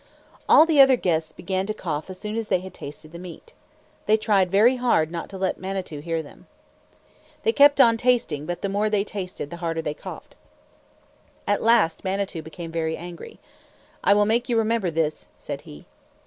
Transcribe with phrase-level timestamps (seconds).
[0.49, 3.53] All the other guests began to cough as soon as they had tasted the meat.
[4.07, 6.47] They tried very hard not to let Manitou hear them.
[7.43, 10.35] They kept on tasting, but the more they tasted the harder they coughed.
[11.45, 13.39] At last Manitou became very angry.
[14.03, 15.85] "I will make you remember this," said he.